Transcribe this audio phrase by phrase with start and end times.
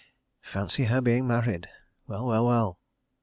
[0.53, 1.69] Fancy her being married!
[2.07, 2.79] Well, well, well!